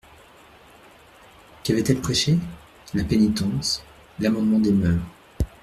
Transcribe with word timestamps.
Qu'avait-elle 1.63 2.01
prêché? 2.01 2.39
la 2.95 3.03
pénitence, 3.03 3.83
l'amendement 4.19 4.57
des 4.57 4.71
moeurs. 4.71 4.97